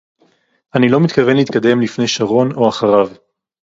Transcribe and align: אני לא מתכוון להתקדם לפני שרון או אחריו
אני 0.75 0.89
לא 0.89 0.99
מתכוון 0.99 1.37
להתקדם 1.37 1.81
לפני 1.81 2.07
שרון 2.07 2.51
או 2.51 2.69
אחריו 2.69 3.09